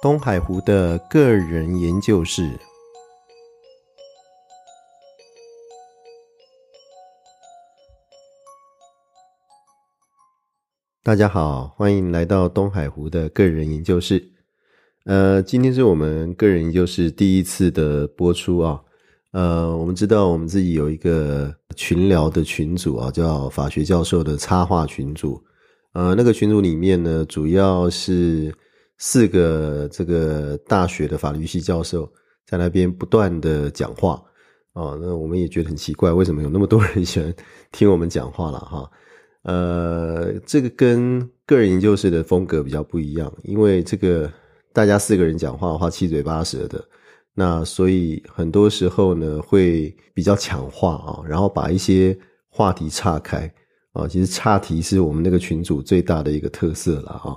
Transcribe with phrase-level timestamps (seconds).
[0.00, 2.48] 东海湖的个人研究室。
[11.02, 14.30] 大家好，欢迎来到东海湖的个人研究室。
[15.04, 18.80] 呃，今天是我们个人研究室第一次的播出啊。
[19.32, 25.42] 呃，我们知道我们自己有一个群聊的群组啊，叫法学教授的插画群组。
[25.92, 28.54] 呃，那个群组里面呢，主要是
[28.98, 32.10] 四个这个大学的法律系教授
[32.46, 34.22] 在那边不断的讲话
[34.74, 34.98] 哦。
[35.00, 37.32] 那我们也觉得很奇怪，为什么有那么多人喜欢
[37.72, 38.90] 听我们讲话了哈？
[39.42, 44.30] 呃，这个跟个人研究室的风格比较不一样，因为这个
[44.72, 46.84] 大家四个人讲话的话，七嘴八舌的，
[47.34, 53.50] 那所以很多时候呢会比较强化啊，然后把一些话题岔开。
[53.92, 57.34] 啊，其实岔题是我们那个群组最大的一个特色了啊。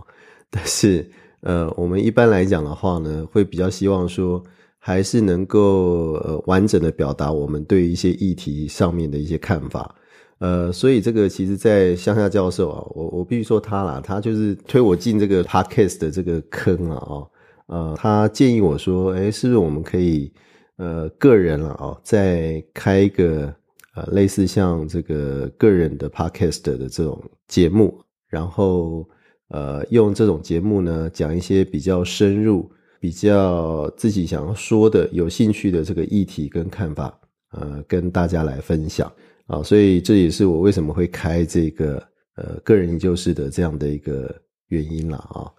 [0.50, 1.10] 但是，
[1.42, 4.44] 呃，我们一般来讲的话呢，会比较希望说，
[4.78, 9.96] 还是能够呃完整的表达我们对一些议题上面的一些看法。
[10.40, 17.28] 呃，所以这个其实，在乡下教授啊，我我必须说他啦，他就是推我进这个 podcast 的这个坑了啊。
[17.68, 20.32] 呃，他建议我说，哎，是不是我们可以
[20.78, 23.54] 呃个人了啊，再开一个。
[23.94, 29.06] 呃，类似像这个个人的 podcast 的这种节目，然后
[29.52, 37.20] 呃，用这种节目呢，讲一些比较深入、比较自己想要说的、有兴趣的这个议题跟看法，
[37.52, 39.12] 呃，跟大家来分享
[39.48, 39.62] 啊。
[39.62, 42.02] 所以这也是我为什么会开这个
[42.36, 44.34] 呃个人研究室的这样的一个
[44.70, 45.52] 原因了啊。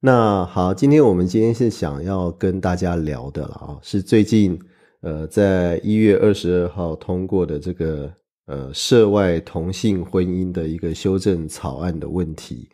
[0.00, 4.58] 那好，今天我们今天是想要跟大家聊的了啊，是最近。
[5.00, 8.12] 呃，在一月二十二号通过的这个
[8.46, 12.68] 呃涉外同性婚姻的一个修正草案的问题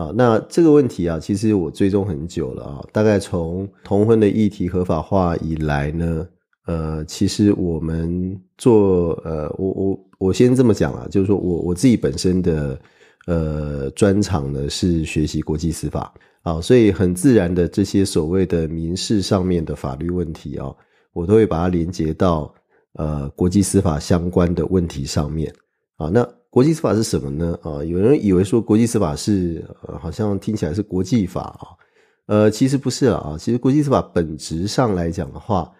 [0.00, 6.26] 啊，那这个问题啊，其实我追踪很久了啊，大概从同婚的议题合法化以来呢，
[6.66, 12.80] 呃，其实我们做呃，我我我先这么讲啊，就是说我我自己本身的
[13.26, 20.74] 呃专长呢是学习国际司法啊，所以很自然的这些所谓的民事上面的法律问题啊。
[21.12, 22.54] 我都会把它连接到
[22.94, 25.52] 呃国际司法相关的问题上面
[25.96, 26.08] 啊。
[26.08, 27.56] 那国际司法是什么呢？
[27.62, 29.64] 啊，有人以为说国际司法是
[30.00, 31.78] 好像听起来是国际法啊，
[32.26, 33.36] 呃，其实不是啊。
[33.38, 35.72] 其实国际司法本质上来讲的话，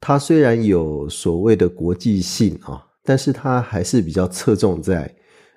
[0.00, 5.10] 它虽然有所谓的国际性啊，但是它还是比较侧重在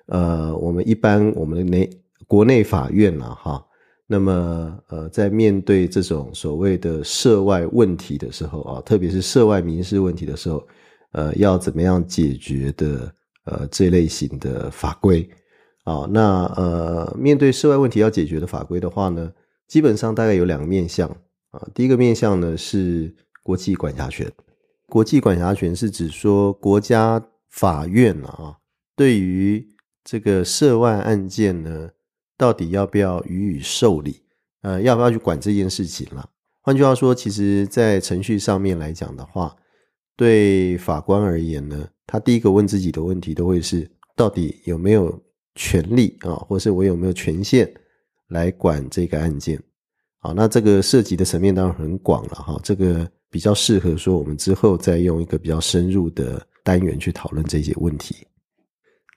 [0.06, 1.90] 呃我们一般我们的内
[2.26, 3.62] 国内法院了哈。
[4.06, 10.66] 那么，呃，在面对这种所谓的涉外问题的时候啊，特别是涉外民事问题的时候，
[11.12, 13.12] 呃，要怎么样解决的？
[13.44, 15.28] 呃，这类型的法规
[15.84, 19.32] 啊，那呃，面对涉外问题要解决的法规的话呢，
[19.68, 21.08] 基本上大概有两个面向
[21.50, 21.68] 啊。
[21.74, 24.30] 第一个面向呢是国际管辖权，
[24.88, 28.56] 国际管辖权是指说国家法院啊，
[28.96, 29.66] 对于
[30.04, 31.90] 这个涉外案件呢。
[32.38, 34.20] 到底要不要予以受理？
[34.62, 36.28] 呃，要不要去管这件事情了？
[36.60, 39.54] 换句话说，其实，在程序上面来讲的话，
[40.22, 45.20] 对法官而言呢，他第一个问自己的问题都会是：到底有没有
[45.56, 47.68] 权利啊，或是我有没有权限
[48.28, 49.60] 来管这个案件？
[50.18, 52.60] 好，那这个涉及的层面当然很广了哈。
[52.62, 58.14] 这个比较适合说，我们之后再用一个比较深入的单元去讨论这些问题。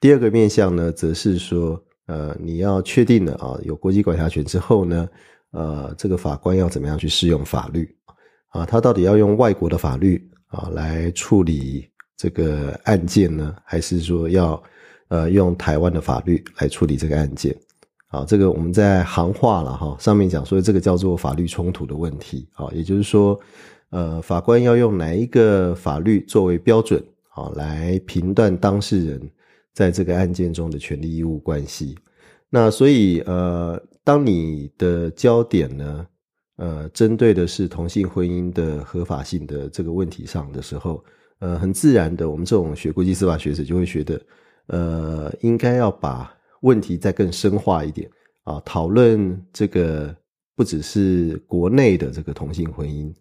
[0.01, 1.79] 第二个面向呢，则是说。
[2.07, 5.09] 呃，你要确定了啊，有国际管辖权之后呢，
[5.53, 7.97] 呃，这个法官要怎么样去适用法律
[8.49, 8.63] 啊？
[8.63, 10.23] 他到底要用外国的法律
[10.55, 14.61] 啊来处理这个案件呢，还是说要
[15.09, 17.55] 呃用台湾的法律来处理这个案件？
[18.07, 23.37] 啊，这个我们在行话了哈，上面讲说这个叫做法律冲突的问题啊，也就是说，
[23.89, 29.21] 呃，法官要用哪一个法律作为标准啊来评断当事人。
[29.75, 31.97] 在这个案件中的权利义务关系，
[32.49, 36.07] 那所以呃，当你的焦点呢，
[36.57, 41.03] 呃，针对的是同性婚姻的合法性的这个问题上的时候，
[41.39, 44.21] 呃，很自然的，我们这种学国际司法学者就会觉得，
[44.67, 48.09] 呃，应该要把问题再更深化一点
[48.43, 50.15] 啊，讨论这个
[50.55, 53.13] 不只是国内的这个同性婚姻，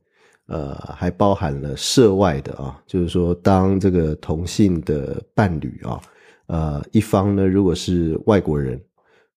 [0.47, 6.01] 呃，还包含了涉外的啊，就是说，当这个同性的伴侣啊。
[6.47, 8.79] 呃，一方呢，如果是外国人，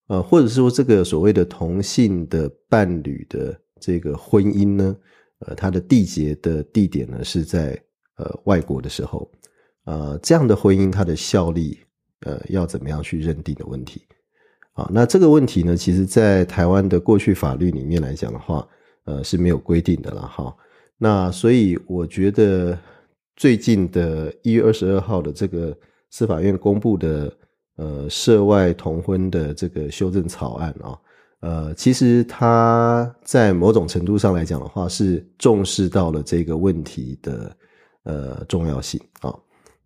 [0.08, 4.96] 呃，或者是说这个所谓的同性的伴侣的这个婚姻呢，
[5.40, 7.80] 呃，它的缔结的地点呢是在
[8.16, 9.30] 呃外国的时候，
[9.84, 11.78] 呃，这样的婚姻它的效力，
[12.20, 14.02] 呃，要怎么样去认定的问题？
[14.72, 18.66] 啊，那这个问题呢，其实在台湾的过去法律里面来讲的话，
[19.04, 20.54] 呃是没有规定的了哈。
[20.96, 22.78] 那所以我觉得
[23.34, 25.76] 最近的一月二十二号的这个
[26.10, 27.36] 司法院公布的
[27.76, 30.98] 呃涉外同婚的这个修正草案啊，
[31.40, 37.56] 呃，其实它在某种程度上来讲的话，是重视到了这个问题的
[38.02, 39.32] 呃重要性啊。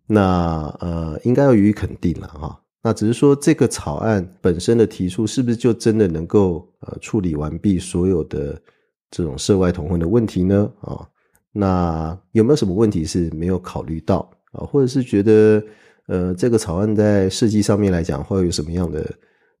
[0.07, 2.59] 那呃，应该要予以肯定了哈。
[2.81, 8.61] 那只是说，这个草案本身的提出，是不是就真的能够呃处理完毕所有的
[9.09, 10.69] 这种涉外同婚的问题呢？
[10.81, 11.07] 啊，
[11.51, 14.65] 那有没有什么问题是没有考虑到啊？
[14.65, 15.63] 或者是觉得
[16.07, 19.09] 呃这个草案在设计上面来讲，会有什么样的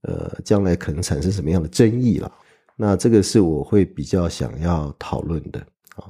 [0.03, 2.31] 呃将来可能产生什么样的争议了？
[2.75, 5.59] 那这个是我会比较想要讨论的
[5.95, 6.07] 啊。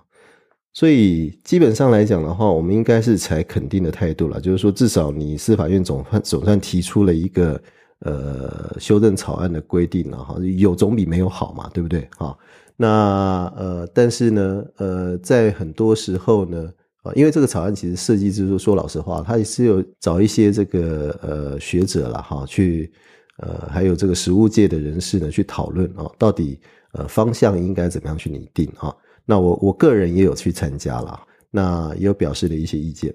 [0.73, 7.61] 所以基本上来讲的话，我们应该是采肯定的态度了，就是说至少你司法院总算总算提出了一个
[7.99, 12.07] 呃修正草案的规定了哈，有总比没有好嘛，对不对？
[12.17, 12.35] 哈，
[12.75, 16.73] 那呃，但是呢，呃，在很多时候呢，
[17.03, 22.91] 啊，因为这个草案其实设计就是说老实话，它也是有找一些这个呃学者了哈，去
[23.37, 26.59] 呃还有这个实务界的人士呢去讨论啊，到底
[26.91, 28.95] 呃方向应该怎么样去拟定啊。
[29.25, 31.19] 那我我个人也有去参加了，
[31.49, 33.13] 那也有表示了一些意见。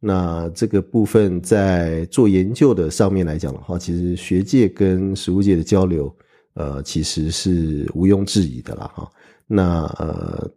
[0.00, 6.14] 那这个部分在做研究的上面来讲的话，其实学界跟实务界的交流，
[6.54, 9.10] 呃，其实是毋庸置疑的啦，哈。
[9.46, 10.48] 那呃，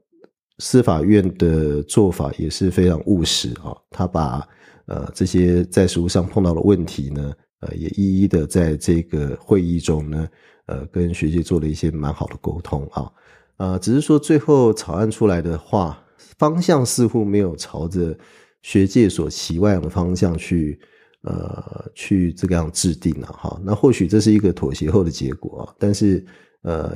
[0.59, 4.47] 司法院的做法也是非常务实啊，他把
[4.85, 10.29] 呃这些在实务上碰到的问题呢，呃，也一一的在这个会议中呢，
[10.65, 13.11] 呃，跟学界做了一些蛮好的沟通啊。
[13.57, 16.03] 呃，只是说最后草案出来的话，
[16.37, 18.17] 方向似乎没有朝着
[18.61, 20.79] 学界所期望的方向去，
[21.21, 23.59] 呃，去这个样制定了哈。
[23.63, 26.25] 那或许这是一个妥协后的结果，但是
[26.63, 26.95] 呃，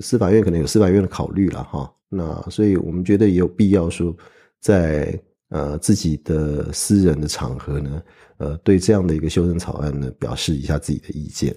[0.00, 1.92] 司法院可能有司法院的考虑了哈。
[2.08, 4.16] 那所以我们觉得也有必要说，
[4.60, 8.02] 在呃自己的私人的场合呢，
[8.38, 11.54] 呃，对这样的一个修正草案呢，表示一下自己的意见。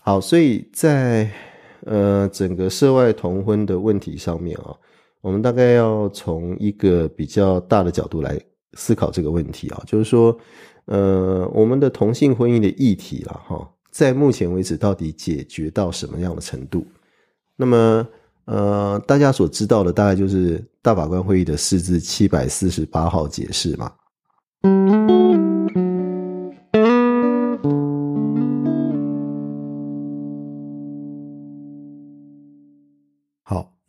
[0.00, 1.30] 好，所以在。
[1.86, 4.74] 呃，整个涉外同婚的问题上面啊，
[5.20, 8.38] 我们大概要从一个比较大的角度来
[8.74, 10.36] 思考这个问题啊，就是说，
[10.86, 16.84] 呃，我们的同性婚姻的议题了哈，在目前为止到底解决到什么样的程度？
[17.54, 18.06] 那么，
[18.46, 23.92] 呃，大家所知道的大概就是大法官会议的四字七百四十八号解释嘛。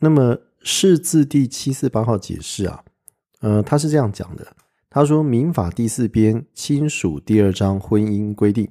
[0.02, 2.84] 那么释字第七四八号解释啊，
[3.42, 4.56] 呃，他是这样讲的，
[4.90, 8.70] 他说民法第四编亲属第二章婚姻规定，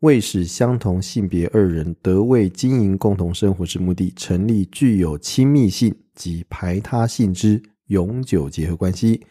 [0.00, 9.26] 为使相同性别二人得为经营共同生活之目的，成立具有亲密性及排他性之永久结合关系，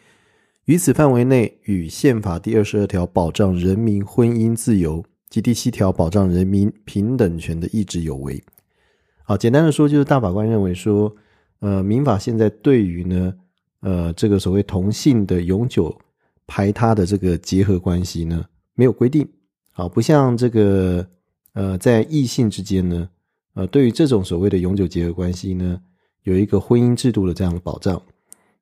[0.66, 8.40] 于此范围内与宪法第二十二条保障人民婚姻自由及第七条保障人民平等权的意志有违。
[9.24, 11.12] 好，简单的说，就是大法官认为说。
[11.64, 13.34] 呃，民法现在对于呢，
[13.80, 15.98] 呃，这个所谓同性的永久
[16.46, 18.44] 排他的这个结合关系呢，
[18.74, 19.26] 没有规定，
[19.72, 21.06] 啊，不像这个
[21.54, 23.08] 呃，在异性之间呢，
[23.54, 25.80] 呃，对于这种所谓的永久结合关系呢，
[26.24, 28.02] 有一个婚姻制度的这样的保障，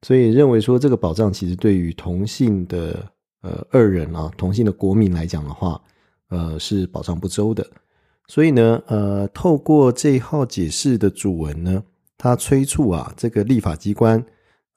[0.03, 3.05] 所以认为说这个保障其实对于同性的
[3.41, 5.81] 呃二人啊，同性的国民来讲的话，
[6.29, 7.67] 呃，是保障不周的，
[8.29, 11.83] 所以呢，呃，透过这一号解释的主文呢。
[12.23, 14.25] 他催促啊，这个立法机关，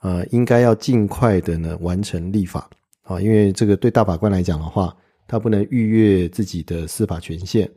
[0.01, 2.67] 呃，应该要尽快的呢完成立法
[3.03, 4.97] 啊，因为这个对大法官来讲的话，
[5.27, 7.69] 他不能逾越自己的司法权限，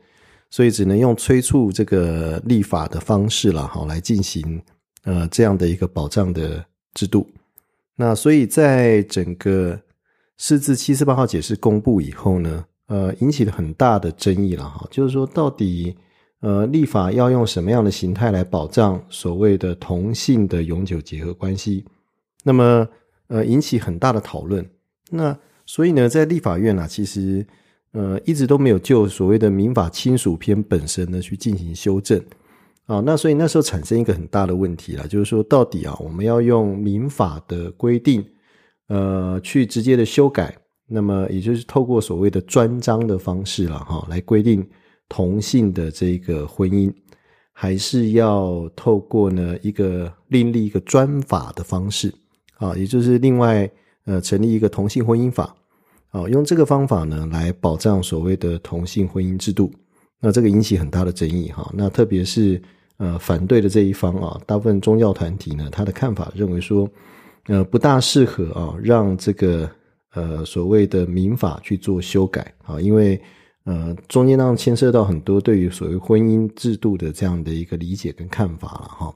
[0.49, 4.59] 所以只能用催促这个立法的方式了，好来进行
[5.03, 7.29] 呃这样的一个保障的制度。
[7.95, 9.79] 那所以在整个
[10.37, 15.95] 四字七四八号解释公布以后呢，呃，引起了很大的争议了哈，就是说到底。
[16.41, 21.83] 呃，立法要用什么样的形态来保障所谓的同性的永久结合关系？
[22.45, 22.87] 那么，
[23.27, 24.65] 呃，引起很大的讨论。
[25.11, 27.45] 那所以呢，在立法院啊，其实
[27.91, 32.17] 呃一直都没有就所谓的民法亲属篇本身呢去进行修正
[32.85, 33.01] 啊。
[33.05, 38.25] 那所以那时候产生一个很大的问题了，就是说到底啊，我们要用民法的规定
[38.87, 40.55] 呃去直接的修改，
[40.87, 44.65] 那么也就是透过所谓的专章的方式了哈，来规定。
[45.09, 46.93] 同性的这个婚姻，
[47.51, 52.13] 还是要透过呢一个另立一个专法的方式
[52.57, 53.69] 啊，也就是另外
[54.05, 55.53] 呃成立一个同性婚姻法
[56.11, 59.69] 啊，用这个方法呢来保障所谓的同性婚姻制度。
[60.21, 61.69] 那这个引起很大的争议哈。
[61.73, 62.61] 那特别是
[62.97, 66.89] 呃反对的这一方啊，大部分宗教团体呢，他的看法认为说，
[67.47, 69.69] 呃，不大适合啊，让这个
[70.13, 73.19] 呃所谓的民法去做修改啊，因为
[73.65, 79.15] 呃中间当牵涉到很多对于所谓婚姻制度的这样的一个理解跟看法了哈。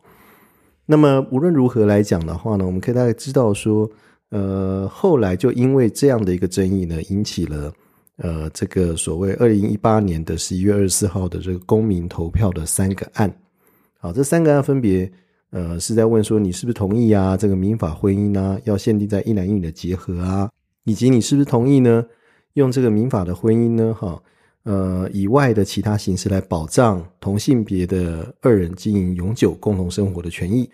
[0.86, 3.90] 那么无论如何来讲的话呢，我们可以大概知道说，
[4.30, 7.74] 呃，后来就因为这样的一个争议呢，引起了
[8.18, 13.34] 呃这个所谓二零一八年的十一月二十四号的这个公民投票的三个案。
[13.98, 15.10] 好，这三个案分别
[15.52, 17.38] 呃是在问说你是不是同意啊？
[17.38, 20.52] 这个民法婚姻呢要限定在一男一女的结合啊，
[20.84, 22.06] 以及你是不是同意呢？
[22.56, 24.22] 用这个民法的婚姻呢，哈。
[24.64, 30.70] 呃，以外的其他形式来保障同性别的二人经营永久共同生活的权益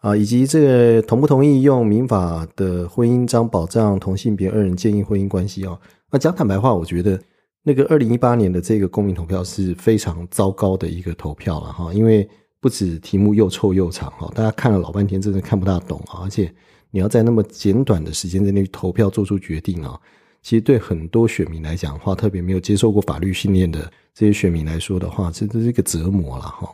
[0.00, 5.78] 啊，以及这个同不同意用民法的婚姻章保障同性别二人建议婚姻关系啊？
[6.10, 7.20] 那讲坦白话，我觉得
[7.62, 12.26] 那个二零一八年的这个公民投票是非常糟糕的一个投票了哈，因为
[12.58, 16.50] 不止题目又臭又长哈，大家看了老半天，真的看不大懂啊，而且
[16.90, 20.00] 你要在那么简短的时间之内投票做出决定啊。
[20.46, 26.72] 其实对很多选民来讲的话，特别没有接受过法律训练的这些选民来说的话，这这是一个折磨了哈。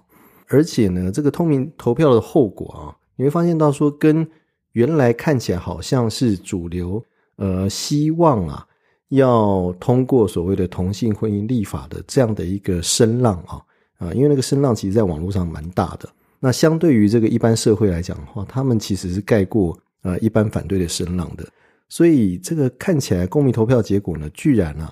[0.48, 4.28] 而且呢，这个透明投票的后果啊，你会发现到说，跟
[4.72, 7.02] 原来看起来好像是主流
[7.36, 8.66] 呃希望啊，
[9.08, 13.58] 要通过所谓的同性婚姻立法的这样的一个声浪啊
[13.96, 16.06] 啊，因为那个声浪其实在网络上蛮大的。
[16.38, 21.48] 那相对于这个一般社会来讲的话，他们其实是盖过呃一般反对的声浪的。
[21.92, 24.90] 所以这个看起来公民投票结果呢，居然啊，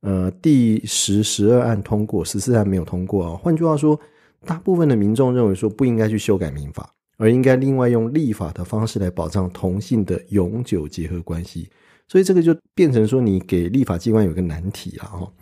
[0.00, 3.36] 呃，第十、十二案通过，十四案没有通过啊。
[3.36, 3.96] 换句话说，
[4.44, 11.68] 大部分的民众认为说不应该去修改民法，而应该另外用立法的方式来保障同性的永久结合关系。
[12.08, 15.32] 所以这个就变成说，你给立法机关有个难题了哈。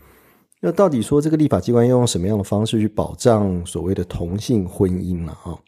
[0.61, 5.59] 那到底说这个立法机关要用什么样的方式去保障所谓的同性婚姻了哈？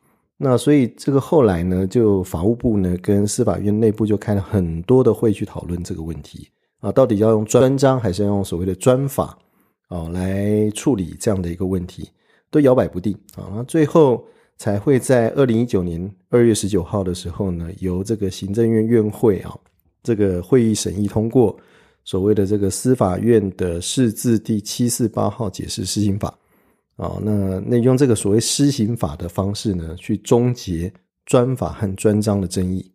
[0.42, 9.36] 那所以这个后来呢，就法务部呢跟司法院内部就开了很多的会去讨论这个问题啊，到底要用专章还是要用所谓的专法
[9.88, 12.08] 啊来处理这样的一个问题，
[12.50, 13.52] 都摇摆不定啊。
[13.54, 14.24] 那最后
[14.56, 19.54] 才会在二零一九年二月十九号的时候呢，由这个行政院院会啊
[20.02, 21.54] 这个会议审议通过
[22.02, 26.34] 所谓的这个司法院的释字第七四八号解释施行法。
[27.00, 30.92] 啊，那那用这个所谓施行法的方式呢，去终结
[31.24, 32.92] 专法和专章的争议。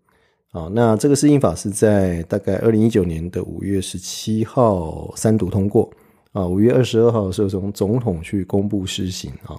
[0.52, 5.90] 啊，那这个施行法是在大概二零一九年的五月十七号三读通过。
[6.34, 9.32] 啊，五月二十二号的时候从总统去公布施行。
[9.44, 9.58] 啊，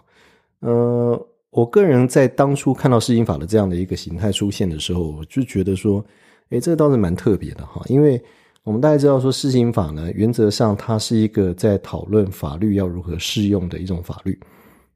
[0.60, 6.04] 呃，我个人在当初看到施行法的这样的一个形态出现的时候，我就觉得说，
[6.50, 8.22] 诶，这个倒是蛮特别的哈，因为。
[8.66, 14.36] 我们大概知道说，施行法呢，原则上它是一个在讨论法律要如何适用的一种法律。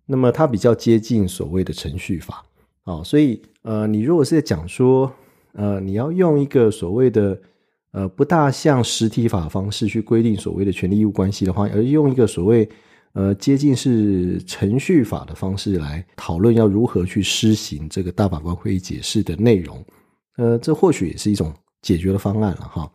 [0.06, 2.44] 那么它比较接近所谓的程序法
[2.82, 5.08] 啊，所以呃，你如果是在讲说，
[5.52, 7.40] 呃，你要用一个所谓的
[7.92, 12.68] 呃不大像实体法方式去规定所谓的权利义务关系的话，而用一个所谓
[13.12, 19.80] 呃接近是程序法的方式来讨论要如何去施行这个大法官会议解释的内容，
[20.38, 22.90] 呃，这或许也是一种解决的方案了哈。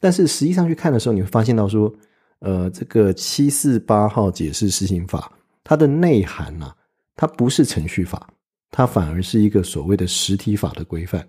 [0.00, 1.92] 但是实际上去看的时候，你会发现到说，
[2.40, 5.32] 呃，这个七四八号解释施行法，
[5.62, 6.70] 它的内涵呢，
[7.16, 8.28] 它不是程序法，
[8.70, 11.20] 它反而是一个所谓的实体法的规范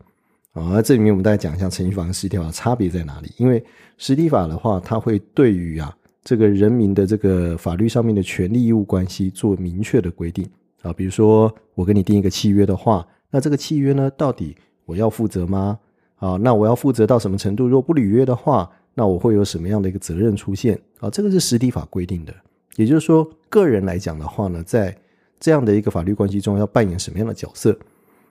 [0.52, 0.74] 啊。
[0.74, 3.32] 而这里面我们大家讲一下程序法跟实体法差别在哪里？
[3.38, 3.64] 因为
[3.98, 10.46] 实体法的话，它会对于啊这个人民的这个法律上面的权利义务关系做明确的规定
[10.82, 10.92] 啊。
[10.92, 14.54] 比如说我跟你订一个契约的话，那这个契约呢，到底
[14.86, 15.80] 我要负责吗？
[16.18, 17.68] 啊，那我要负责到什么程度？
[17.68, 20.80] 如果不履约的话，那我会有什么样的一个责任出现？
[21.00, 22.34] 啊，这个是实体法规定的。
[22.78, 24.96] 也就是说，个人来讲的话呢，在
[25.40, 27.78] 这样的一个法律关系中，要扮演什么样的角色？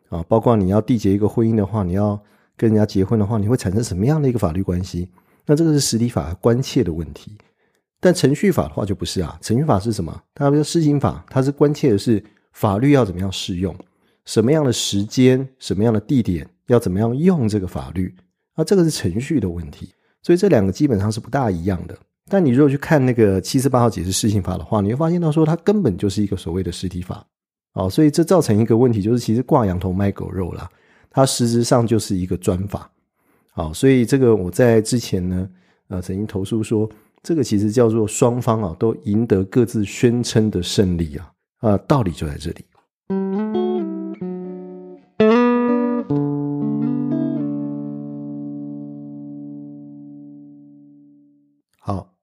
[0.09, 2.19] 啊，包括你要缔结一个婚姻的话，你要
[2.57, 5.09] 跟人家结婚的话，你会产生什么样的一个法律关系？
[5.47, 7.37] 那这个是实体法关切的问题。
[8.01, 10.23] 但程序法的话就不是啊，程序法是什么？
[10.35, 12.23] 它比如施行法，它是关切的是
[12.53, 13.75] 法律要怎么样适用，
[14.25, 16.47] 什么样的时间，什么样的地点。
[16.67, 18.15] 要怎么样用这个法律？
[18.55, 19.93] 啊，这个是程序的问题，
[20.23, 21.99] 所以这两个基本上是不大一样的。
[22.31, 27.27] 但你如果去看那个七十八号解释施行法的话，你会发现到说它根本就是一个所谓的实体法，
[27.75, 30.71] 哦，所以这造成一个问题，就是其实挂羊头卖狗肉了，
[31.11, 32.91] 它实质上就是一个专法，
[33.53, 35.49] 好，所以这个我在之前呢，
[35.89, 36.89] 呃，曾经投诉说，
[37.23, 42.65] 这个其实叫做双方啊都赢得各自宣称的胜利啊，啊，道理就在这里。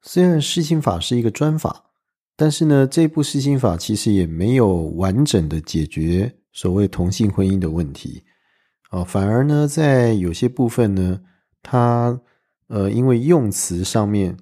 [0.01, 1.85] 虽然施行法是一个专法，
[2.35, 8.23] 但是呢，这部施行法其实也没有完整的解决所谓同性婚姻的问题
[8.89, 11.21] 啊，反而呢，在有些部分呢，
[11.61, 12.19] 它
[12.67, 14.35] 呃，因为用词上面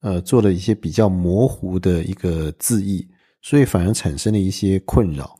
[0.00, 3.08] 呃做了一些比较模糊的一个字义，
[3.40, 5.38] 所以反而产生了一些困扰。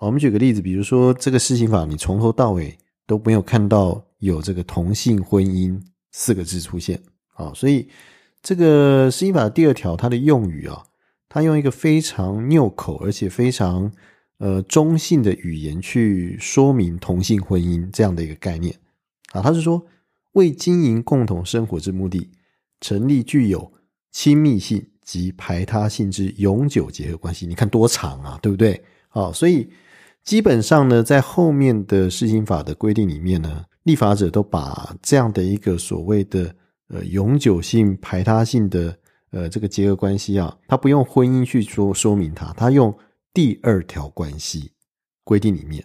[0.00, 2.74] 我们举个例子，比如说这个施行法，你从头到尾
[3.06, 5.78] 都没有看到有这个同性婚姻
[6.10, 6.98] 四个字出现
[7.34, 7.86] 啊，所以
[8.42, 10.84] 这个施行法第二条，它的用语啊。
[11.32, 13.88] 它用一个非常拗口而且非常
[14.38, 18.74] 呃中性的语言去说明同性婚姻这样的一个概念
[19.30, 19.80] 啊，他是说
[20.32, 22.28] 为经营共同生活之目的，
[22.80, 23.72] 成立具有
[24.10, 27.46] 亲密性及排他性之永久结合关系。
[27.46, 28.82] 你看多长啊，对不对？
[29.08, 29.70] 好，所以
[30.24, 36.52] 基本上呢，在后面的施行法的规定里面呢，立法者都把这样的一个所谓的
[36.90, 38.96] 呃永久性排他性的。
[39.32, 42.92] 呃，这个结合关系啊，他不用婚姻去说说明它，他用
[43.32, 44.72] 第二条关系
[45.22, 45.84] 规定里面。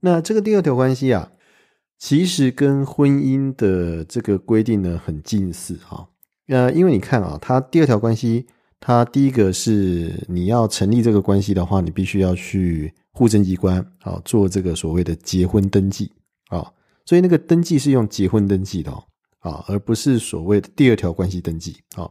[0.00, 1.30] 那这个第二条关系啊，
[1.96, 6.08] 其实跟婚姻的这个规定呢很近似哈。
[6.48, 8.48] 呃，因为你看啊，它第二条关系，
[8.80, 16.10] 它第一个是你要成立这个关系的话，你必须要去户政机关啊做这个所谓的结婚登记
[16.48, 16.72] 啊，
[17.06, 18.90] 所以那个登记是用结婚登记的
[19.42, 22.10] 啊，而不是所谓的第二条关系登记啊。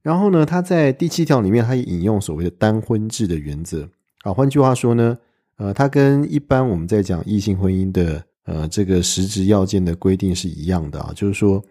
[0.00, 3.86] 然后呢，他在第七条里面，他也引用所谓的单婚制的原则
[4.22, 4.32] 啊。
[4.32, 5.18] 换句话说呢，
[5.56, 11.12] 呃，它跟一般我们在讲异性婚姻的呃这个实质要件的规定是一样的啊。
[11.14, 11.62] 就是说，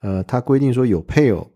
[0.00, 1.50] 呃，他规定说有配偶，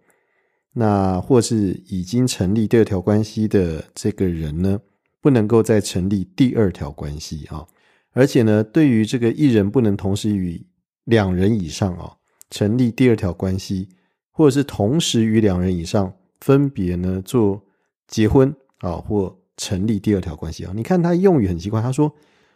[0.73, 4.79] 那或是已经成立第二条关系的这个人呢，
[5.21, 7.67] 不能够再成立第二条关系啊。
[8.13, 10.65] 而且呢，对于这个一人不能同时与
[11.05, 12.13] 两人以上啊
[12.53, 13.89] 成立第二条关系。
[14.35, 17.63] 或者是同时与两人以上分别呢做
[18.09, 20.73] 结婚啊，或成立第二条关系啊？
[20.75, 22.11] 你看他用语很奇怪，他说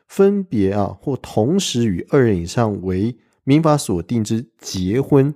[0.09, 5.35] 分别啊或同时与二人以上为民法所定之结婚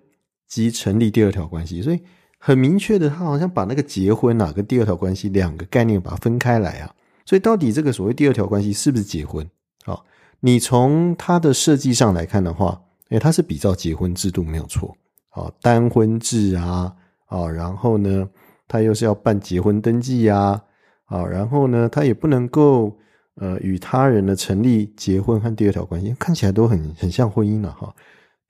[0.48, 2.00] 及成立第二条关系，所以
[2.38, 6.94] 很明确的，他好像把那个结婚啊跟第二条关系两个概念把它分开来啊。
[7.26, 9.46] 所以到底这个所谓第二条关系是不是结婚
[9.84, 10.00] 啊？
[10.40, 14.96] 你从它的设计上来看的话，因为，它是比照结婚制度没有错。
[15.30, 16.92] 啊，单婚制啊，
[17.26, 18.28] 啊，然后呢，
[18.66, 20.60] 他又是要办结婚登记呀，
[21.04, 22.98] 啊，然后呢，他也不能够
[23.36, 27.94] 呃与他人呢成立结婚和第二条关系，看起来都很很像婚姻了哈，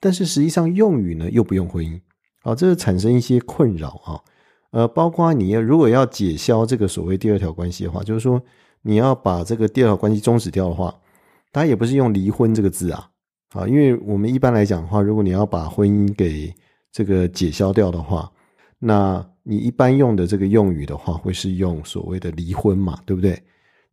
[0.00, 2.00] 但是实际上用语呢又不用婚姻，
[2.44, 4.20] 啊，这产生一些困扰啊，
[4.70, 8.42] 呃，包括你如果要解消这个所谓第二条关系的话，就是说
[8.80, 10.98] 你要把这个第二条关系终止掉的话，
[11.52, 13.10] 它也不是用离婚这个字啊，
[13.52, 16.54] 啊，因为我们一般来讲的话，如果你要把婚姻给
[16.92, 18.30] 这个解消掉的话，
[18.78, 23.40] 那你一般用的这个用语的话，会是用所谓的离婚嘛，对不对？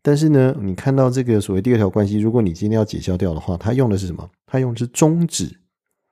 [0.01, 4.29] 但是呢，你看到这个所谓第二条关系，如果你今天要解消掉的话，它用的是什么？
[4.45, 5.45] 它用的是终止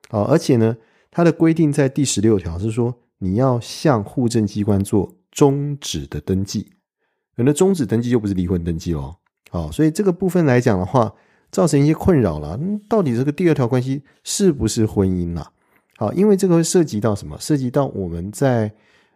[0.10, 0.76] 啊，而且呢，
[1.12, 6.72] 它的规定在第十六条是说，你要向户政机关做终止的登记，
[7.38, 9.16] 那终止登记就不是离婚登记喽。
[9.50, 11.14] 好，所以这个部分来讲的话，
[11.56, 12.60] 造成一些困扰了。
[12.90, 15.46] 到底这个第二条关系是不是婚姻呢？
[15.96, 17.38] 好，因为这个会涉及到什么？
[17.40, 18.70] 涉及到我们在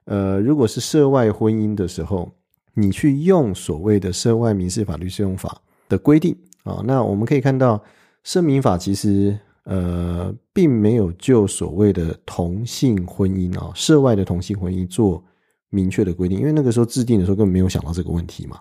[0.06, 2.32] 呃，如果是涉外婚姻的时候，
[2.76, 7.84] 你去用所谓的涉外民事法律适用法的规定啊，那我们可以看到，
[8.24, 15.22] 涉民法其实呃，并没有就所谓的同性婚姻啊，涉外的同性婚姻做
[15.70, 18.58] 明确的规定，因为那个时候制定的时候根本没有想到这个问题嘛，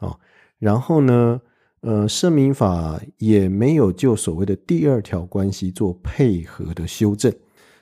[0.00, 0.14] 啊，
[0.58, 1.40] 然后呢，
[1.82, 7.32] 呃，涉民法也没有就所谓的第二条关系做配合的修正。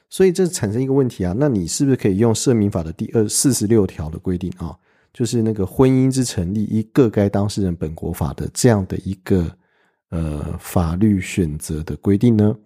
[0.08, 4.76] 所以这产生一个问题啊，那你是不是可以用社民法的第二四十六条的规定啊，
[5.12, 9.48] 就是那个婚姻之成立依各该当事人本国法的这样的一个
[10.08, 12.56] 呃法律选择的规定呢？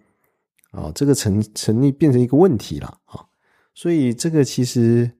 [0.71, 3.23] 啊，这个成成立变成一个问题了啊。
[3.75, 5.11] 所以这个其实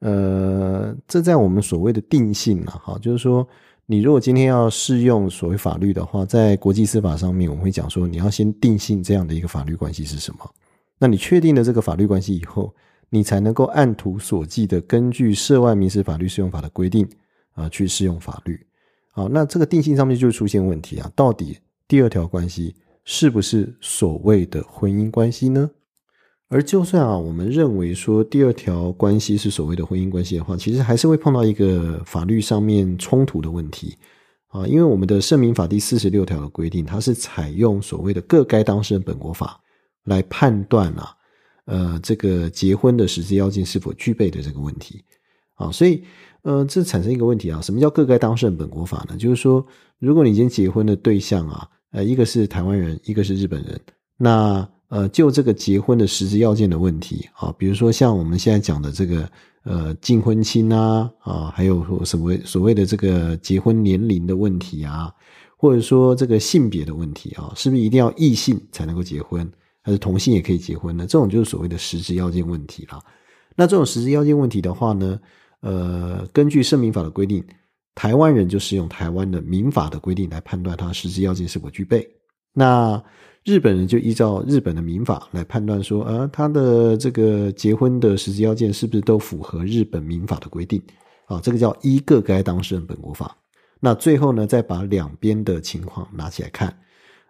[0.00, 3.46] 呃，这在我们所谓的定性了哈，就是说
[3.90, 10.48] 你如果今天要适用所谓法律的话，在国际司法上面，我们会讲说你要先定性这样的一个法律关系是什么。
[10.96, 12.72] 那你确定了这个法律关系以后，
[13.08, 17.04] 你才能够按图索骥的根据涉外民事法律适用法的规定
[17.54, 18.64] 啊去适用法律。
[19.10, 22.72] 好，那这个定性上面就出现问题啊，到底第二条关系
[23.04, 25.68] 是不是所谓的婚姻关系呢？
[26.50, 33.96] 而就算啊，我们认为说第二条关系是所谓的婚姻关系的话，其实还是会碰到一个法律上面冲突的问题
[34.48, 39.58] 啊，因为我们的《圣民法》第四十六条的规定，它是采用所谓的各该当事人本国法。
[40.04, 41.14] 来判断啊，
[41.66, 45.04] 呃，这个结婚的实质要件是否具备的这个问题
[45.56, 46.02] 啊，所以
[46.40, 49.16] 呃，这产生一个问题啊，什么叫各该当事人本国法呢？
[49.18, 49.64] 就是说，
[49.98, 53.78] 如果你今天结婚的对象啊，呃，一个是台湾人，一个是日本人，
[54.16, 59.30] 那呃，就这个结婚的实质要件的问题啊，比如说像我们现在讲的这个
[59.62, 65.10] 呃近婚亲啊啊，还有什么所谓的这个结婚年龄的问题啊，
[65.56, 69.50] 或者说这个性别的问题啊，是不是一定要异性才能够结婚？
[69.82, 71.06] 还是同性也可以结婚呢？
[71.06, 72.98] 这种就是所谓的实质要件问题了。
[73.56, 75.18] 那这种实质要件问题的话呢，
[75.60, 77.42] 呃，根据圣民法的规定，
[77.94, 82.06] 台湾人就是用台湾的民法的规定来判断他实质要件是否具备。
[82.52, 83.02] 那
[83.44, 90.80] 日本人就依照日本的民法来判断说，呃，他的这个结婚的实质要件是不是都符合日本民法的规定？
[91.26, 93.34] 啊，这个叫依各该当事人本国法。
[93.80, 96.76] 那最后呢，再把两边的情况拿起来看。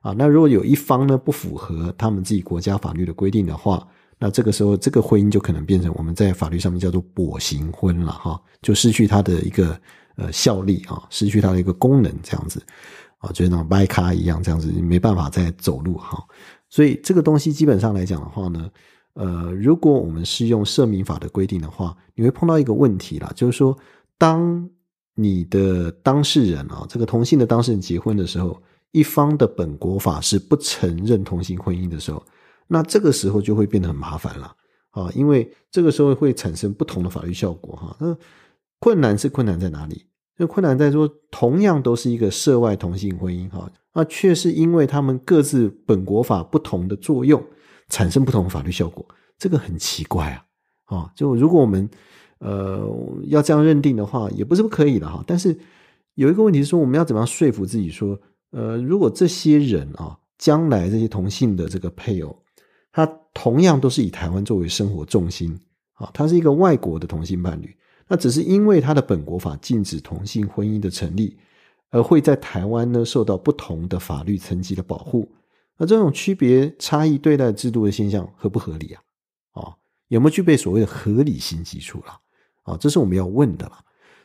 [0.00, 3.86] 啊，那如果有一方呢不符合他们自己国家法律的规定的话，
[4.18, 9.78] 那这个时候这个婚姻就可能变成我们在法律上面叫做跛行婚了哈，就失去它的一个
[10.16, 12.62] 呃效力啊，失去它的一个功能这样子
[13.20, 16.22] 啊，就像掰卡一样这样子，没办法再走路哈。
[16.68, 18.70] 所以这个东西基本上来讲的话呢，
[19.14, 23.74] 呃，如果我们是用社民法的规定的话，你会碰到一个问题啦，就是说，
[24.18, 24.68] 当
[25.14, 28.60] 你的当事人啊，这个同性的当事人结婚的时候。
[28.92, 32.20] 一方的本国法是不承认同性婚姻的时候，
[32.66, 34.52] 那这个时候就会变得很麻烦了
[34.90, 35.08] 啊！
[35.14, 37.96] 因为这个时候会产生不同的法律效果哈。
[38.00, 38.16] 那
[38.80, 40.04] 困难是困难在哪里？
[40.40, 47.44] 就困难在说，同样都是一个涉外同性婚姻哈，那却是因为他们各自本国法不同的作用，
[47.90, 49.04] 产生不同的法律效果，
[49.36, 50.96] 这个很奇怪啊！
[50.96, 51.86] 啊，就如果我们
[52.38, 52.88] 呃
[53.26, 55.22] 要这样认定的话，也不是不可以的哈。
[55.26, 55.54] 但是
[56.14, 58.18] 有一个问题是说，我们要怎么样说服自己说？
[58.52, 62.36] 呃，如果这些人啊，将来这些同性的这个配偶，
[62.90, 65.54] 他同样都是以台湾作为生活重心
[65.92, 67.76] 啊，他是一个外国的同性伴侣，
[68.10, 71.38] 那只是因为他的本国法禁止同性婚姻的成立，
[71.90, 75.30] 而会在台湾呢受到不同的法律层级的保护，
[75.78, 79.02] 那这种区别差异对待制度的现象合不合理啊？
[79.52, 79.76] 啊，
[80.08, 82.18] 有没有具备所谓的合理性基础了？
[82.64, 83.78] 啊，这是我们要问的了。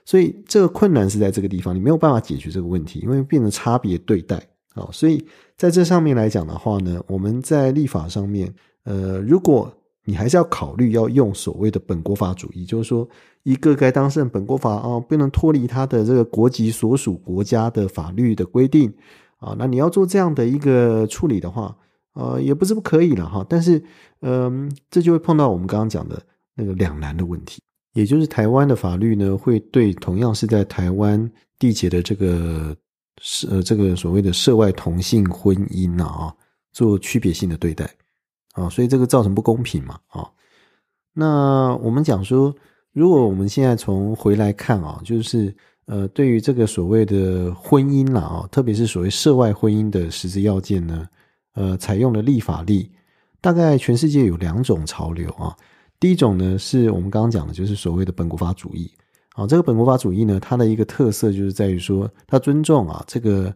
[0.04, 4.36] 所以这个困难是在这个地方，你没有办法解决这个问题，因为变成差别对待
[4.74, 4.90] 啊。
[4.92, 5.24] 所以
[5.58, 8.52] 在这上面来讲的话呢，我们在立法上面，
[8.84, 9.72] 呃，如果
[10.06, 13.08] 你还是要考虑要用所谓的本国法主义，就是说
[13.44, 18.94] 一个该当事人本国法啊，不能脱离他的这个国籍所属国家的法律的规定
[19.38, 21.76] 啊，那你要做这样的一个处理的话，
[22.14, 23.46] 呃，也不是不可以了哈。
[23.50, 23.84] 但是，
[24.22, 26.22] 嗯，这就会碰到我们刚刚讲的
[26.56, 27.60] 那个两难的问题。
[27.94, 32.76] 也就是台湾的法律呢，会对同样是在台湾缔结的这个
[33.22, 36.34] 是呃这个所谓的涉外同性婚姻啊，
[36.74, 37.90] 做区别性的对待
[38.56, 40.28] 啊，所以这个造成不公平嘛啊。
[41.14, 42.54] 那我们讲说，
[42.92, 51.08] 如果我们现在从回来看啊，就是呃对于这个所谓的婚姻啦啊，特别是所谓涉外婚姻的实质要件呢，
[51.54, 52.92] 呃，采用了立法例，
[53.40, 55.56] 大概全世界有两种潮流啊。
[56.00, 58.92] 第一种呢，是我们刚刚讲的，就是所谓的本国法主义。
[59.34, 63.54] 啊，这个本国法主义呢，它的一个特色就是在于说，它尊重啊这个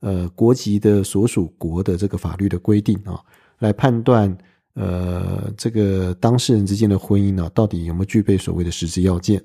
[0.00, 3.18] 呃国籍的所属国的这个法律的规定啊，
[3.62, 4.36] 来判断
[4.74, 9.42] 呃这个当事人之间的婚姻呢，到底有没有具备所谓的实质要件。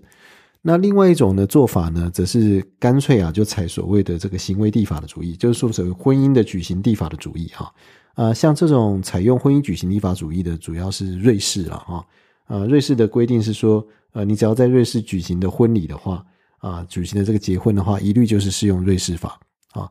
[0.62, 7.72] 那另外一种呢做法呢，则是干脆啊就采所谓的这个行为地法的主义，就是说所谓婚姻的举行地法的主义哈。
[8.16, 12.06] 啊，像这种采用婚姻举行立法主义的，主要是瑞士了哈。
[12.48, 16.26] 啊，瑞士的规定是说，呃，你只要在瑞士举行的婚礼的话，
[16.58, 19.40] 啊，举行的这个结婚的话，一律就是适用瑞士法
[19.74, 19.88] 啊。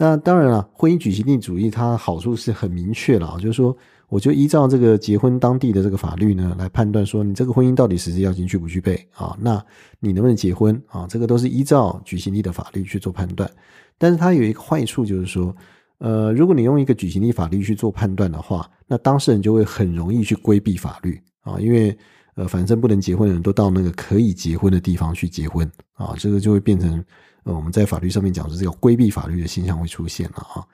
[0.00, 3.76] 那当然了，婚姻举行地主义它好处是很明确了啊，就是说，
[4.08, 9.36] 我就依照这个结婚当地的这个法律呢，来判断说你这个婚姻到底实质要件具不具备啊？
[9.40, 9.60] 那
[9.98, 11.04] 你能不能结婚啊？
[11.08, 13.50] 这个都是依照举行地的法律去做判断。
[13.98, 15.52] 但是它有一个坏处，就是说，
[15.98, 21.20] 呃，如果你用一个举行地法律去做判断的话，那当事人就会很容易去规避法律。
[21.40, 21.96] 啊，因为
[22.36, 27.04] 呃，反正不能结婚的人都到那个可以结婚的地方去结婚啊，这个就会变成
[27.54, 30.64] 我们在法律上面讲的这个规避法律的现象会出现了啊。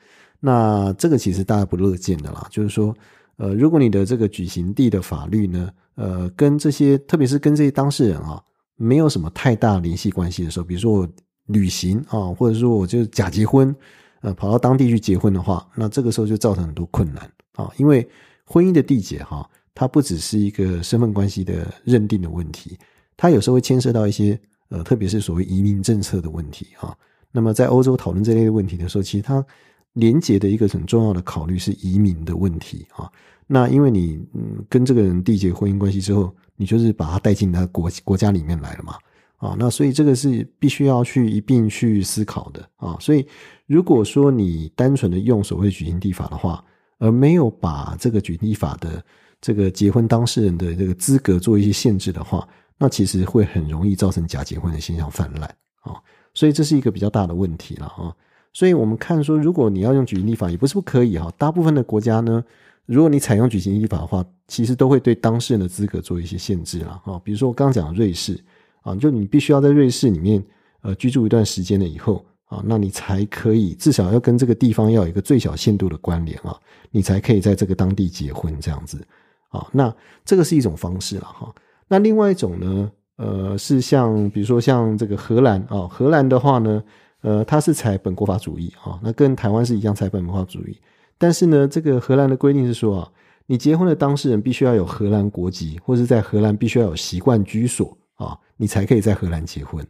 [0.40, 2.94] 那这个其实大家不乐见的啦，就是说，
[3.36, 8.42] 呃，如果你的这个举行地的法律呢，呃，跟这些特别是跟这些当事人啊，
[8.76, 11.08] 没有什么太大联系关系的时候，比如说我
[11.46, 13.74] 旅行啊，或者说我就假结婚，
[14.20, 18.06] 呃，跑到当地去结婚的话，那这个时候就造成很多困难啊，因为
[18.44, 19.48] 婚姻的缔结哈。
[19.76, 22.78] 它不只是一个身份关系的认定的问题，
[23.16, 24.40] 它有时候会牵涉到一些
[24.74, 26.92] 呃，特别是所谓移民政策的问题啊。
[27.30, 29.44] 那么在欧洲讨论这类问题的时候，其实它
[29.92, 33.08] 连结的一个很重要的考虑是移民的问题啊。
[33.46, 34.20] 那因为你
[34.68, 38.94] 跟这个人缔结婚姻关系之后，你就是把他带进他国国家里面来了嘛
[39.36, 39.54] 啊。
[39.56, 42.96] 那所以这个是必须要去一并去思考的啊。
[42.98, 43.24] 所以
[43.66, 46.64] 如果说你单纯的用所谓举行地法的话，
[46.98, 49.04] 而没有把这个举行地法的
[49.40, 55.42] 这个结婚当事人的这个资格做一些限制的话，那其实会很容易造成假结婚的现象泛滥
[55.82, 55.94] 啊。
[56.34, 58.14] 所以这是一个比较大的问题了啊。
[58.52, 61.32] 所以我们看说，如果你要用举行立法，也不是不可以哈。
[61.36, 62.44] 大部分的国家呢，
[62.86, 67.20] 如果你采用举行立法的话，其实都会对当事人的资格做一些限制了哈。
[67.24, 68.38] 比如说我刚刚讲的瑞士
[68.82, 70.44] 啊，就你必须要在瑞士里面
[70.82, 76.56] 呃居住一段时间了以后啊，那你才可以至少要跟这个地方要有一个最小限度的关联啊，
[76.90, 79.04] 你才可以在这个当地结婚这样子
[79.48, 79.66] 啊。
[79.72, 79.92] 那
[80.24, 81.52] 这个是一种方式了哈。
[81.88, 86.82] 那另外一种呢，呃，是像比如说像这个荷兰啊，荷兰的话呢。
[87.26, 90.78] 呃，他是采本国法主义啊，那跟台湾是一样采本国法主义。
[91.16, 93.10] 但是呢，这个荷兰的规定是说啊，
[93.46, 99.82] 你结婚的当事人必须要有荷兰国籍，或者在荷兰必须要有习惯居所啊，你才可以在荷兰结婚。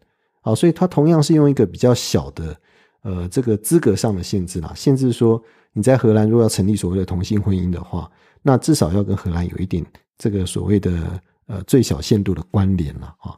[0.42, 2.56] 好，所以他同样是用一个比较小的
[3.02, 8.08] 呃这个资格上的限制啦，限制说你在荷兰如果要成立所谓的同性婚姻的话，
[8.42, 9.84] 那至少要跟荷兰有一点
[10.18, 13.36] 这个所谓的呃最小限度的关联了啊。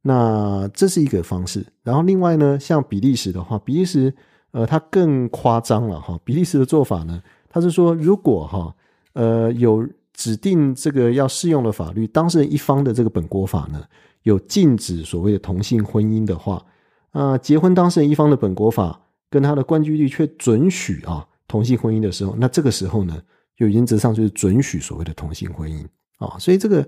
[0.00, 4.14] 那这是一个方式，然后另外呢，像比利时的话，比利时
[4.52, 6.18] 呃，它更夸张了哈。
[6.24, 8.74] 比利时的做法呢，它是说，如果哈
[9.14, 13.82] 呃有指定这个要适用的法律，当事人一方的这个本国法呢
[14.22, 16.64] 有禁止所谓的同性婚姻的话，
[17.10, 23.20] 啊，结婚当事人一方的本国法跟他的关居地却准许啊同性婚姻的时候，那这个时候呢，
[23.56, 25.84] 就原则上就是准许所谓的同性婚姻
[26.18, 26.86] 啊，所以这个。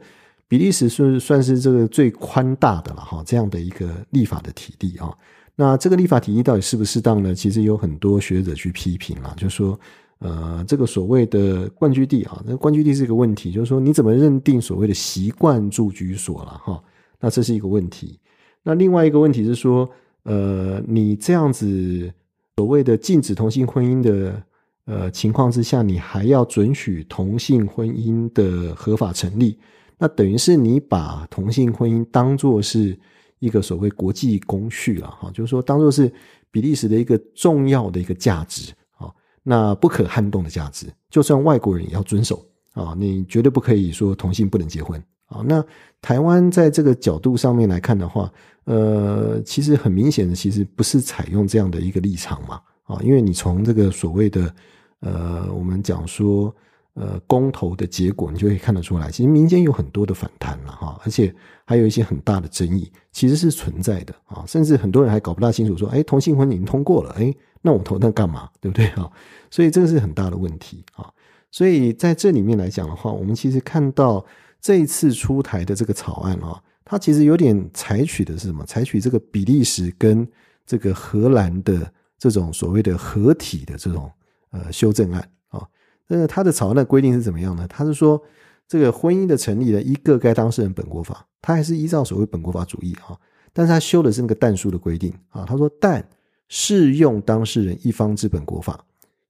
[0.51, 5.17] 比利时是算是这个最宽大的了哈，这样的一个立法的体例啊。
[5.55, 7.33] 那这个立法体例到底适不适当呢？
[7.33, 9.79] 其实有很多学者去批评了，就说
[10.19, 16.83] 呃，这个所谓的冠居地啊，那冠居地是一个问题，就是说你怎么认定所谓的习惯住居所了哈？
[17.21, 18.19] 那这是一个问题。
[18.65, 19.89] 那另外一个问题是说，
[20.25, 22.13] 呃，你这样子
[22.57, 24.43] 所谓的禁止同性婚姻的
[24.87, 29.57] 呃情况之下，你还要准许同性婚姻的合法成立？
[30.03, 32.99] 那等于是你把同性婚姻当做是
[33.39, 36.11] 一个所谓国际公序了哈，就是说当做是
[36.51, 45.45] 比利时的一个重要的一个价值啊，那不可撼动的价值，就算外国人也要遵守啊，你绝对不可以说同性不能结婚啊。
[45.47, 45.63] 那
[46.01, 48.33] 台湾在这个角度上面来看的话，
[48.65, 54.55] 呃，其实很明显的，其实不是采用这样的一个立场嘛啊，因为你从这个所谓的
[55.01, 56.55] 呃，我们讲说。
[57.01, 61.35] 呃，公投的结果，你就可以看得出来，其实民间有很多的反弹了哈，而且
[61.65, 69.11] 还有一些很大的争议，其实是存在的啊，甚至很多人还搞不大清楚，说，哎，同性婚已经通过了，哎，那我投那干嘛， 对不对啊？
[69.51, 71.11] 所以这个是很大的问题啊。
[71.51, 74.23] 所以在这里面来讲的话，我们其实看到
[74.61, 78.63] 这一次出台的这个草案啊，它其实有点采取的是什么？
[78.67, 80.29] 采取这个比利时跟
[80.67, 84.11] 这个荷兰的这种所谓的合体的这种
[84.51, 85.67] 呃修正案啊。
[86.13, 87.67] 那他的草案的规定是怎么样呢？
[87.69, 88.21] 他是说，
[88.67, 93.17] 这个婚姻的成立呢，一个该当事人本国法，他还是依照所谓本国法主义啊，
[93.53, 95.45] 但是他修的是那个但书的规定啊。
[95.47, 96.05] 他说，但
[96.49, 98.85] 适用当事人一方之本国法，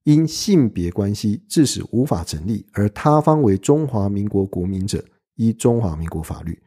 [0.04, 5.04] 因性别关系致使无法成立，而他方为中华民国国民者，
[5.36, 6.58] 依中华民国法律。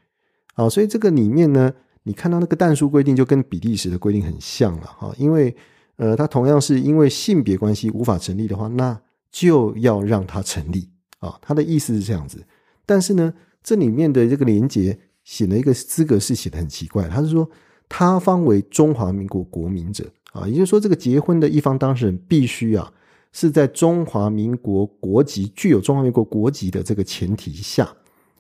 [0.53, 1.73] 好，所以这个里面呢，
[2.03, 5.55] 你看到那个但书规定就跟比利时的规定很像了哈，因为
[5.95, 8.99] 呃，它同样是因为性别关系无法成立的话，那
[9.33, 11.37] 就要让它成立啊！
[11.41, 12.45] 他的意思是这样子，
[12.85, 17.49] 但是呢，这里面的这个连结写了一个资格是写的很奇怪，他是说
[17.89, 22.93] 他方为中华民国国民者啊，也就是说这个结婚的一方当事人必须啊
[23.31, 27.91] 是在中华民国国籍具有中华民国国籍的这个前提下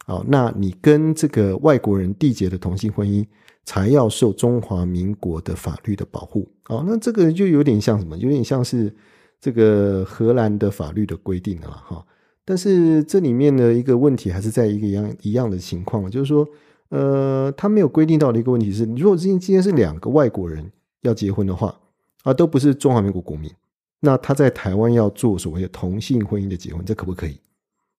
[0.05, 3.25] 啊，那你跟这个外国人缔结的同性婚姻
[3.65, 8.15] 才要受中华民国的法律的保护啊，那这个就有点像什么？
[8.19, 8.95] 有点像是。
[9.43, 12.01] 这个荷兰的法律的规定了哈，
[12.45, 16.47] 但是这里面的一个问题还是在一个一样一样的情况，就是说，
[16.87, 21.77] 呃，他没有规定到的一个问题是，如果今今天是两个外国人要结婚的话，
[22.23, 23.51] 啊，都不是中华民国国民，
[23.99, 27.37] 那他在台湾要做所谓的同性婚姻的结婚，这可不可以？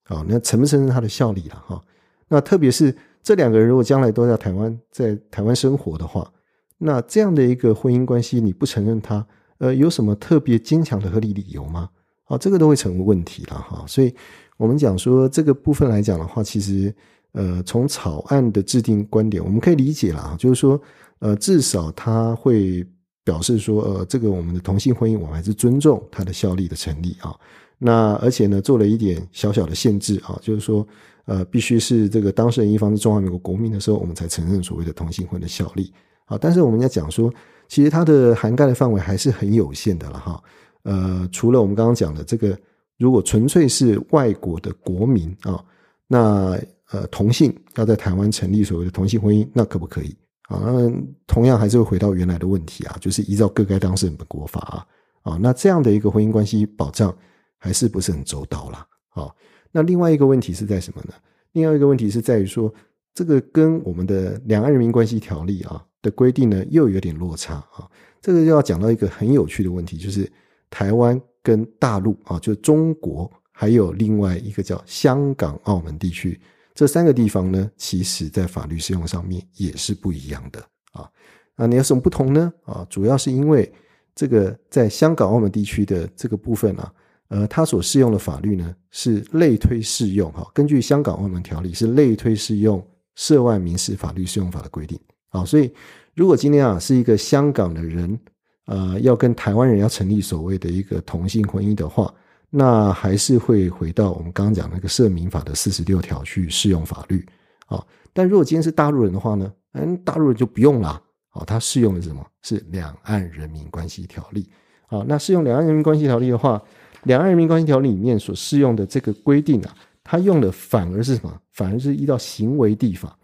[0.04, 1.84] 啊，那承不承认他的效力了哈？
[2.28, 6.32] 那特别是这两个人如果将来都在台湾在台湾生活的话，
[6.78, 9.26] 那这样的一个婚姻关系，你不承认他？
[9.64, 11.88] 呃，有什么特别坚强的合理理由吗？
[12.24, 13.82] 啊，这个都会成问题了哈。
[13.86, 14.14] 所以，
[14.58, 16.94] 我们讲说这个部分来讲的话，其实
[17.32, 20.78] 呃，从草案的制定观点，我们可以理解了，就是说，
[21.20, 22.86] 呃，至少他会
[23.24, 27.34] 表示说，呃，这个我们的同性婚姻，我们还是尊重它的效力的成立啊。
[27.78, 30.86] 那而且呢，做了一点小小的限制啊，就是说，
[31.24, 35.90] 呃，必须是这个当事人一方是中华民国国民的时候，我们才承认所谓的同性婚的效力。
[36.26, 37.32] 啊，但是我们要讲说，
[37.74, 40.40] 其实它的涵盖的范围还是很有限的了哈。
[40.84, 42.56] 呃，除了我们刚刚讲的这个，
[42.98, 45.60] 如果纯粹是外国的国民啊，
[46.06, 46.56] 那
[46.92, 50.62] 呃同性要在台湾成立所谓的同性婚姻，那可不可以啊？
[50.64, 50.88] 那
[51.26, 57.12] 同样还是会回到原来的问题啊，就是依照各该当事人的国法啊，啊，那这样的一个婚姻关系保障
[57.58, 58.86] 还是不是很周到啦。
[59.14, 59.28] 啊？
[59.72, 61.14] 那另外一个问题是在什么呢？
[61.50, 62.72] 另外一个问题是在于说，
[63.14, 67.90] 这个跟我们的两岸人民关系条例啊的规定呢，又有点落差啊。
[68.20, 70.30] 这个就要讲到一个很有趣的问题，就是
[70.70, 76.40] 台湾跟大陆啊，就中国还有另外一个叫香港、澳门地区
[76.74, 80.60] 这三个地方呢，其实在法律适用上面也是不一样的
[80.92, 81.10] 啊。
[81.56, 82.52] 那你有什么不同呢？
[82.64, 83.72] 啊，主要是因为
[84.14, 86.92] 这个在香港、澳门地区的这个部分啊。
[87.28, 90.46] 呃，它所适用的法律呢，是类推适用哈。
[90.52, 95.00] 根据香港澳门条例，是类推适用涉外民事法律适用法的规定
[95.34, 95.44] 啊。
[95.44, 95.70] 所以，
[96.14, 98.18] 如果今天啊是一个香港的人，
[98.66, 102.12] 呃，要跟台湾人要成立所谓的一个同性婚姻的话，
[102.48, 107.26] 那还是会回到我们刚刚讲那个涉民法的四十六条去适用法律
[107.66, 107.84] 啊。
[108.12, 110.88] 但如果今天是大陆人的话呢，嗯，大陆人就不用了
[111.30, 111.42] 啊。
[111.44, 112.24] 它适用的是什么？
[112.42, 114.48] 是两岸人民关系条例
[114.86, 115.04] 啊。
[115.08, 116.62] 那适用两岸人民关系条例的话。
[117.04, 121.38] 两岸人民关系条例里面所适用的这个规定啊，它用的反而是什么？
[121.52, 123.14] 反而是依照行为地法。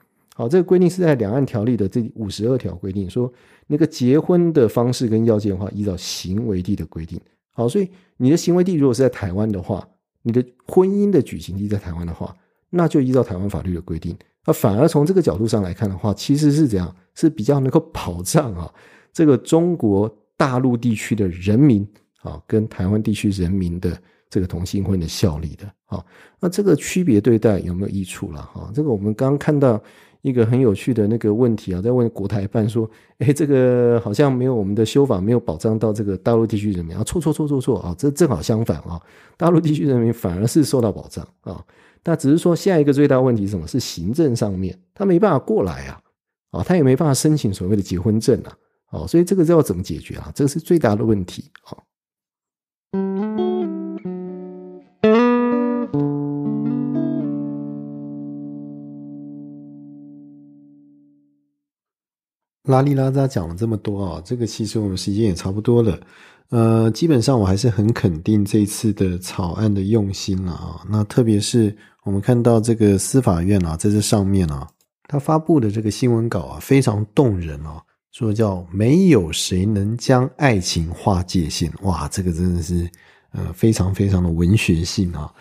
[0.40, 3.30] 好，这个规定是在两岸条例的这五十二条规定说，
[3.66, 7.20] 那个结婚的方式跟要件的话，依照行为地的规定。
[7.52, 9.86] 好，所以你的行为地如果是在台湾的话，
[10.22, 12.34] 你的婚姻的举行地在台湾的话，
[12.70, 14.16] 那就依照台湾法律的规定。
[14.46, 16.96] 那反而从这个角度上来看的话，其实是怎样？
[17.14, 18.72] 是比较能够保障啊，
[19.12, 21.86] 这个中国大陆地区的人民。
[22.22, 23.98] 啊，跟台湾地区人民的
[24.28, 26.04] 这个同性婚的效力的，啊，
[26.38, 28.42] 那这个区别对待有没有益处了？
[28.42, 29.82] 哈，这个我们刚刚看到
[30.22, 39.00] 一个很有趣的那个问题啊，在问国台办说，哎，这个好像没有我们的修法没有保障到这个大陆地区人民啊，错错错错错啊，这正好相反啊，
[39.36, 41.64] 大陆地区人民反而是受到保障啊，
[42.04, 43.66] 那只是说下一个最大问题是什么？
[43.66, 46.00] 是行政上面他没办法过来啊，
[46.50, 48.52] 啊，他也没办法申请所谓的结婚证啊，
[48.90, 50.30] 哦，所以这个要怎么解决啊？
[50.34, 51.76] 这个是最大的问题啊。
[62.70, 66.00] 拉里拉扎讲了这么多啊，这个其实我们时间也差不多了。
[66.48, 70.80] 呃，基本上我还是很肯定这次的草案的用心了啊。
[70.88, 74.66] 那特别是我们看到这个司法院啊，在这上面啊，
[75.06, 81.70] 他发布的这个新闻稿啊，非常动人啊，说叫没有谁能将爱情划界限。
[81.82, 82.88] 哇，这个真的是
[83.32, 85.32] 呃非常非常的文学性啊。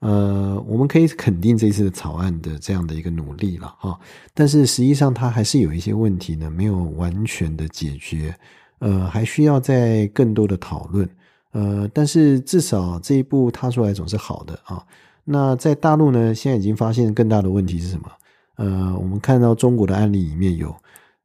[0.00, 3.98] 呃，我们可以肯定这次的草案的这样的一个努力了哈，
[4.34, 8.36] 但是实际上它还是有一些问题呢，没有完全的解决，
[8.80, 11.08] 呃，还需要再更多的讨论，
[11.52, 14.84] 呃，但是至少这一步踏出来总是好的啊。
[15.24, 18.10] 那在大陆呢，现在已经发现更大的问题是什么？
[18.56, 20.76] 呃，我们看到中国的案例里面有，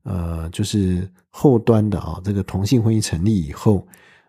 [0.03, 3.85] 呃，就是后端的啊，这个同性婚姻成立以后，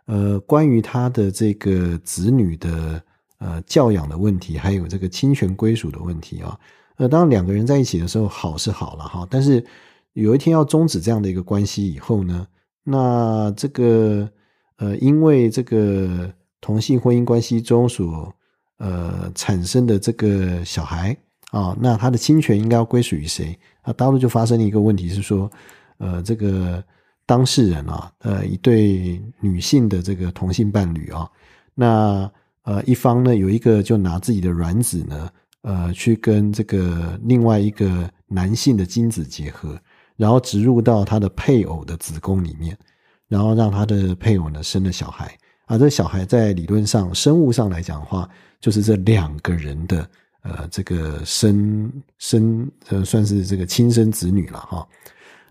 [0.06, 3.00] 呃，关于他的这个子女的。
[3.44, 6.56] 呃，教养的问题，还有这个侵权归属的问题啊。
[6.94, 9.64] 呃，当两个人在一起的时候，好是好了哈，但是
[10.12, 12.46] 有一天要终止这样的一个关系以后呢，
[12.84, 14.30] 那这个
[14.76, 18.32] 呃，因为这个同性婚姻关系中所
[18.76, 21.16] 呃产生的这个小孩
[21.50, 23.58] 啊，那他的侵权应该要归属于谁？
[23.80, 25.50] 啊，大陆就发生了一个问题是说，
[25.98, 26.80] 呃，这个
[27.26, 31.28] 当事人啊，呃，一对女性的这个同性伴侣啊，
[31.74, 32.30] 那。
[32.64, 35.28] 呃，一方呢有一个就拿自己的卵子呢，
[35.62, 39.76] 呃，去跟这个另外一个男性的精子结合，
[40.16, 42.78] 然后植入到他的配偶的子宫里面，
[43.26, 45.36] 然后让他的配偶呢生了小孩。
[45.66, 50.08] 啊，这小孩在理论上、生物上来讲的话，就是这两个人的
[50.42, 54.86] 呃这个生生呃算是这个亲生子女了哈。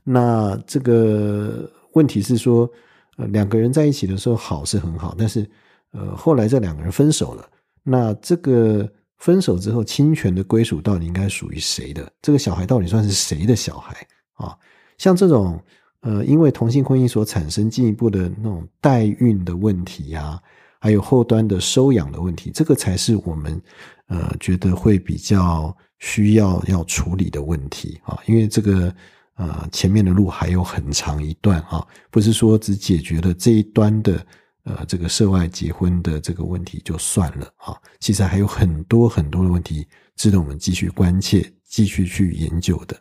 [0.05, 2.69] 那这个问题是说，
[3.17, 5.45] 呃，两个人在一起的时候好是很好，但是。
[5.91, 7.45] 呃，后来这两个人分手了，
[7.83, 12.09] 那这个分手之后，侵权的归属到底应该属于谁的？
[12.21, 14.57] 这个小孩到底算是谁的小孩啊？
[14.97, 15.61] 像这种
[15.99, 20.41] 呃，因为同性婚姻所产生进一步的那种代孕的问题呀，
[20.79, 23.61] 还有后端的收养的问题，这个才是我们
[24.07, 28.17] 呃觉得会比较需要要处理的问题啊。
[28.27, 28.95] 因为这个
[29.35, 34.25] 呃前面的路还有很长一段啊，不是说只解决了这一端的。
[34.63, 42.95] 呃，这个涉外结婚的这个问题就算了啊，其实还有很多很多的问题值得我们继续关切、继续去研究的。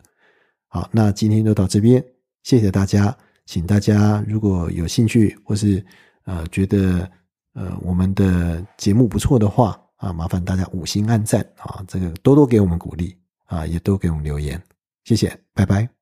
[0.67, 2.03] 好，那今天就到这边，
[2.43, 5.85] 谢谢大家，请大家如果有兴趣或是
[6.25, 7.09] 呃觉得
[7.53, 14.59] 呃我们的节目不错的话啊，麻烦大家五星按赞啊，这个多多给我们鼓励啊，也多给我们留言，
[15.03, 16.00] 谢谢，拜拜。